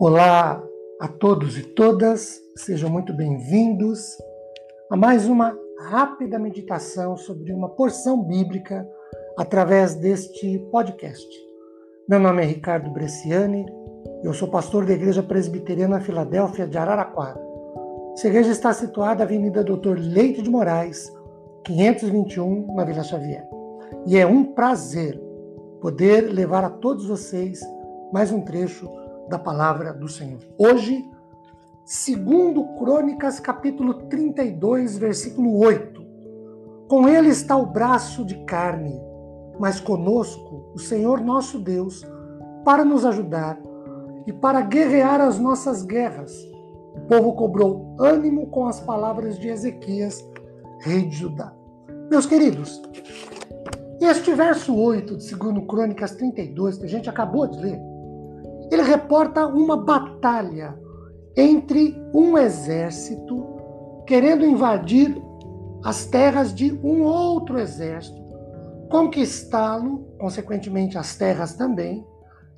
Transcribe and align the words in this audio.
Olá 0.00 0.62
a 1.00 1.08
todos 1.08 1.58
e 1.58 1.62
todas, 1.74 2.40
sejam 2.54 2.88
muito 2.88 3.12
bem-vindos 3.12 4.16
a 4.88 4.96
mais 4.96 5.26
uma 5.26 5.58
rápida 5.90 6.38
meditação 6.38 7.16
sobre 7.16 7.52
uma 7.52 7.68
porção 7.70 8.22
bíblica 8.22 8.88
através 9.36 9.96
deste 9.96 10.60
podcast. 10.70 11.26
Meu 12.08 12.20
nome 12.20 12.44
é 12.44 12.46
Ricardo 12.46 12.88
Bresciani, 12.90 13.66
eu 14.22 14.32
sou 14.32 14.46
pastor 14.46 14.86
da 14.86 14.92
Igreja 14.92 15.20
Presbiteriana 15.20 16.00
Filadélfia 16.00 16.68
de 16.68 16.78
Araraquara. 16.78 17.40
Essa 18.12 18.28
igreja 18.28 18.52
está 18.52 18.72
situada 18.72 19.18
na 19.18 19.24
Avenida 19.24 19.64
Doutor 19.64 19.98
Leite 19.98 20.42
de 20.42 20.48
Moraes, 20.48 21.12
521, 21.64 22.72
na 22.72 22.84
Vila 22.84 23.02
Xavier. 23.02 23.44
E 24.06 24.16
é 24.16 24.24
um 24.24 24.44
prazer 24.44 25.20
poder 25.80 26.32
levar 26.32 26.62
a 26.62 26.70
todos 26.70 27.04
vocês 27.08 27.58
mais 28.12 28.30
um 28.30 28.40
trecho 28.42 28.88
da 29.28 29.38
palavra 29.38 29.92
do 29.92 30.08
Senhor. 30.08 30.40
Hoje, 30.58 31.08
segundo 31.84 32.64
Crônicas, 32.78 33.38
capítulo 33.38 33.94
32, 34.08 34.96
versículo 34.96 35.58
8. 35.58 36.06
Com 36.88 37.06
ele 37.06 37.28
está 37.28 37.56
o 37.56 37.66
braço 37.66 38.24
de 38.24 38.42
carne, 38.44 38.98
mas 39.60 39.80
conosco 39.80 40.72
o 40.74 40.78
Senhor 40.78 41.20
nosso 41.20 41.58
Deus, 41.58 42.06
para 42.64 42.84
nos 42.84 43.04
ajudar 43.04 43.60
e 44.26 44.32
para 44.32 44.62
guerrear 44.62 45.20
as 45.20 45.38
nossas 45.38 45.82
guerras. 45.84 46.32
O 46.94 47.00
povo 47.02 47.34
cobrou 47.34 47.96
ânimo 48.00 48.46
com 48.48 48.66
as 48.66 48.80
palavras 48.80 49.38
de 49.38 49.48
Ezequias, 49.48 50.26
rei 50.80 51.06
de 51.06 51.16
Judá. 51.16 51.54
Meus 52.10 52.24
queridos, 52.24 52.80
este 54.00 54.32
verso 54.32 54.74
8 54.74 55.16
de 55.16 55.34
2 55.34 55.66
Crônicas 55.66 56.12
32, 56.12 56.78
que 56.78 56.86
a 56.86 56.88
gente 56.88 57.10
acabou 57.10 57.46
de 57.46 57.58
ler, 57.58 57.80
reporta 58.88 59.46
uma 59.46 59.76
batalha 59.76 60.78
entre 61.36 61.94
um 62.14 62.38
exército 62.38 63.46
querendo 64.06 64.46
invadir 64.46 65.14
as 65.84 66.06
terras 66.06 66.54
de 66.54 66.72
um 66.82 67.02
outro 67.02 67.58
exército, 67.58 68.18
conquistá-lo, 68.90 70.06
consequentemente 70.18 70.96
as 70.96 71.14
terras 71.16 71.54
também. 71.54 72.04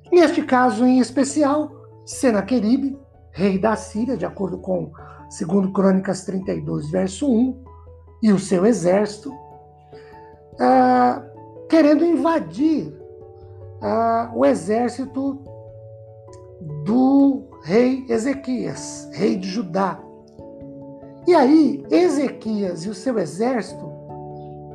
Neste 0.09 0.41
caso 0.41 0.85
em 0.85 0.99
especial, 0.99 1.69
Senaqueribe, 2.05 2.97
rei 3.31 3.59
da 3.59 3.75
Síria, 3.75 4.15
de 4.15 4.25
acordo 4.25 4.57
com 4.57 4.91
2 5.23 5.71
Crônicas 5.73 6.23
32, 6.23 6.89
verso 6.89 7.29
1, 7.29 7.63
e 8.23 8.31
o 8.31 8.39
seu 8.39 8.65
exército, 8.65 9.33
ah, 10.59 11.21
querendo 11.69 12.05
invadir 12.05 12.97
ah, 13.81 14.31
o 14.33 14.45
exército 14.45 15.50
do 16.83 17.43
rei 17.63 18.05
Ezequias, 18.09 19.09
rei 19.13 19.35
de 19.35 19.47
Judá. 19.47 19.99
E 21.27 21.33
aí, 21.33 21.83
Ezequias 21.89 22.85
e 22.85 22.89
o 22.89 22.93
seu 22.93 23.17
exército 23.19 23.89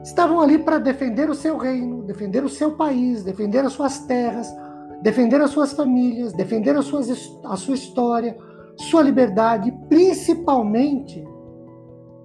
estavam 0.02 0.40
ali 0.40 0.58
para 0.58 0.78
defender 0.78 1.28
o 1.28 1.34
seu 1.34 1.56
reino, 1.56 2.02
defender 2.04 2.44
o 2.44 2.48
seu 2.48 2.76
país, 2.76 3.24
defender 3.24 3.64
as 3.64 3.72
suas 3.72 3.98
terras, 4.00 4.48
defender 5.02 5.40
as 5.40 5.50
suas 5.50 5.72
famílias, 5.72 6.32
defender 6.32 6.76
as 6.76 6.84
suas, 6.84 7.10
a 7.44 7.56
sua 7.56 7.74
história, 7.74 8.36
sua 8.76 9.02
liberdade 9.02 9.72
principalmente 9.88 11.26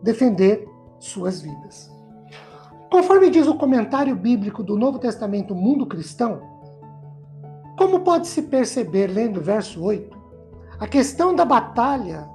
defender 0.03 0.67
suas 0.99 1.41
vidas. 1.41 1.91
Conforme 2.91 3.29
diz 3.29 3.47
o 3.47 3.55
comentário 3.55 4.15
bíblico 4.15 4.61
do 4.61 4.77
Novo 4.77 4.99
Testamento 4.99 5.55
Mundo 5.55 5.85
Cristão, 5.85 6.50
como 7.77 8.01
pode-se 8.01 8.43
perceber 8.43 9.07
lendo 9.07 9.37
o 9.37 9.43
verso 9.43 9.81
8, 9.83 10.17
a 10.79 10.87
questão 10.87 11.35
da 11.35 11.45
batalha 11.45 12.27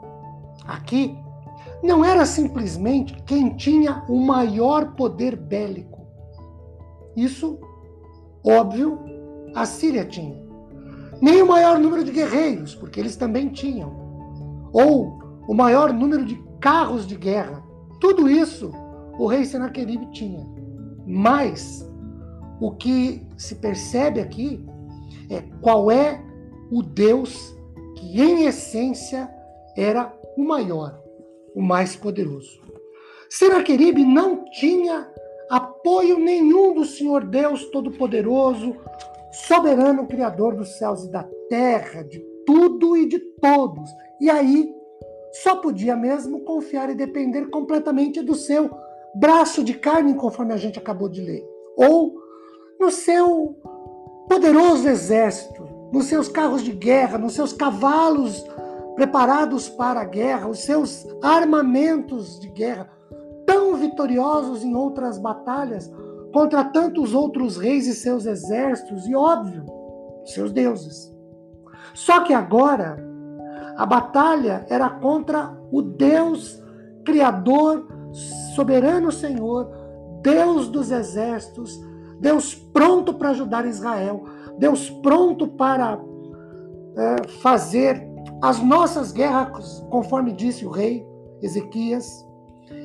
aqui 0.66 1.16
não 1.82 2.04
era 2.04 2.24
simplesmente 2.24 3.14
quem 3.24 3.56
tinha 3.56 4.04
o 4.08 4.20
maior 4.20 4.92
poder 4.94 5.36
bélico. 5.36 6.06
Isso, 7.16 7.58
óbvio, 8.44 8.98
a 9.54 9.64
Síria 9.64 10.04
tinha. 10.04 10.44
Nem 11.20 11.42
o 11.42 11.48
maior 11.48 11.78
número 11.78 12.04
de 12.04 12.12
guerreiros, 12.12 12.74
porque 12.74 13.00
eles 13.00 13.16
também 13.16 13.48
tinham. 13.48 13.90
Ou 14.72 15.18
o 15.48 15.54
maior 15.54 15.92
número 15.92 16.24
de 16.24 16.36
carros 16.60 17.06
de 17.06 17.16
guerra. 17.16 17.62
Tudo 18.00 18.28
isso 18.28 18.72
o 19.18 19.26
rei 19.26 19.44
Senaqueribe 19.44 20.06
tinha. 20.10 20.46
Mas 21.06 21.88
o 22.60 22.72
que 22.72 23.26
se 23.36 23.54
percebe 23.56 24.20
aqui 24.20 24.64
é 25.30 25.42
qual 25.60 25.90
é 25.90 26.22
o 26.70 26.82
Deus 26.82 27.54
que, 27.96 28.20
em 28.20 28.46
essência, 28.46 29.30
era 29.76 30.12
o 30.36 30.42
maior, 30.42 31.00
o 31.54 31.62
mais 31.62 31.96
poderoso. 31.96 32.60
Senaqueribe 33.28 34.04
não 34.04 34.44
tinha 34.50 35.10
apoio 35.50 36.18
nenhum 36.18 36.74
do 36.74 36.84
Senhor 36.84 37.24
Deus 37.24 37.64
Todo-Poderoso, 37.70 38.76
soberano 39.32 40.06
Criador 40.06 40.54
dos 40.56 40.76
céus 40.78 41.04
e 41.04 41.10
da 41.10 41.24
terra, 41.48 42.02
de 42.02 42.20
tudo 42.44 42.96
e 42.96 43.06
de 43.06 43.18
todos. 43.18 43.88
E 44.20 44.30
aí, 44.30 44.72
só 45.42 45.56
podia 45.56 45.96
mesmo 45.96 46.40
confiar 46.40 46.88
e 46.90 46.94
depender 46.94 47.46
completamente 47.46 48.22
do 48.22 48.34
seu 48.34 48.70
braço 49.14 49.62
de 49.62 49.74
carne, 49.74 50.14
conforme 50.14 50.52
a 50.52 50.56
gente 50.56 50.78
acabou 50.78 51.08
de 51.08 51.20
ler, 51.20 51.44
ou 51.76 52.14
no 52.78 52.90
seu 52.90 53.56
poderoso 54.28 54.88
exército, 54.88 55.66
nos 55.92 56.06
seus 56.06 56.28
carros 56.28 56.62
de 56.62 56.72
guerra, 56.72 57.18
nos 57.18 57.34
seus 57.34 57.52
cavalos 57.52 58.44
preparados 58.94 59.68
para 59.68 60.00
a 60.00 60.04
guerra, 60.04 60.48
os 60.48 60.60
seus 60.60 61.06
armamentos 61.22 62.40
de 62.40 62.48
guerra, 62.48 62.88
tão 63.46 63.74
vitoriosos 63.76 64.64
em 64.64 64.74
outras 64.74 65.18
batalhas 65.18 65.92
contra 66.32 66.64
tantos 66.64 67.14
outros 67.14 67.56
reis 67.56 67.86
e 67.86 67.94
seus 67.94 68.26
exércitos, 68.26 69.06
e 69.06 69.14
óbvio, 69.14 69.64
seus 70.24 70.52
deuses. 70.52 71.14
Só 71.94 72.20
que 72.20 72.34
agora 72.34 72.98
a 73.76 73.86
batalha 73.86 74.66
era 74.68 74.88
contra 74.88 75.56
o 75.70 75.80
Deus 75.82 76.62
Criador, 77.04 77.86
soberano 78.54 79.12
Senhor, 79.12 79.70
Deus 80.22 80.68
dos 80.68 80.90
exércitos, 80.90 81.78
Deus 82.20 82.54
pronto 82.54 83.14
para 83.14 83.30
ajudar 83.30 83.66
Israel, 83.66 84.24
Deus 84.58 84.90
pronto 84.90 85.48
para 85.48 86.00
é, 86.96 87.28
fazer 87.40 88.06
as 88.42 88.62
nossas 88.62 89.12
guerras, 89.12 89.84
conforme 89.90 90.32
disse 90.32 90.64
o 90.64 90.70
rei 90.70 91.06
Ezequias. 91.42 92.26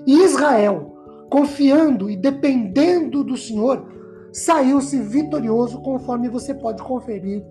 E 0.06 0.24
Israel, 0.24 0.94
confiando 1.30 2.10
e 2.10 2.16
dependendo 2.16 3.24
do 3.24 3.38
Senhor, 3.38 3.86
saiu-se 4.34 5.00
vitorioso, 5.00 5.82
conforme 5.82 6.30
você 6.30 6.54
pode 6.54 6.82
conferir 6.84 7.44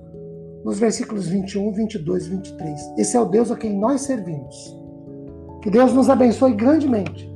nos 0.64 0.78
versículos 0.78 1.26
21, 1.28 1.72
22 1.72 2.26
e 2.26 2.30
23. 2.30 2.94
Esse 2.98 3.16
é 3.16 3.20
o 3.20 3.24
Deus 3.24 3.50
a 3.50 3.56
quem 3.56 3.78
nós 3.78 4.02
servimos. 4.02 4.78
Que 5.62 5.70
Deus 5.70 5.92
nos 5.92 6.08
abençoe 6.08 6.54
grandemente, 6.54 7.30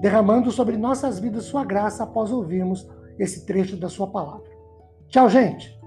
derramando 0.00 0.50
sobre 0.50 0.76
nossas 0.76 1.18
vidas 1.18 1.44
sua 1.44 1.64
graça 1.64 2.04
após 2.04 2.30
ouvirmos 2.30 2.86
esse 3.18 3.46
trecho 3.46 3.76
da 3.76 3.88
sua 3.88 4.06
palavra. 4.06 4.50
Tchau, 5.08 5.28
gente! 5.28 5.81